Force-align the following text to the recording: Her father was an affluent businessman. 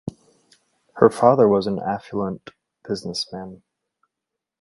Her 0.95 1.11
father 1.11 1.47
was 1.47 1.67
an 1.67 1.77
affluent 1.77 2.49
businessman. 2.83 3.61